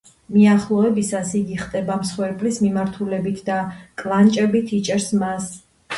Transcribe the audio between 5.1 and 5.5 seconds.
მას.